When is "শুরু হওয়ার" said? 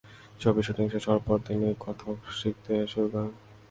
0.89-1.23